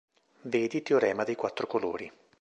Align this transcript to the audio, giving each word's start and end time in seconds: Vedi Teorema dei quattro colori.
Vedi 0.41 0.81
Teorema 0.81 1.23
dei 1.23 1.35
quattro 1.35 1.67
colori. 1.67 2.11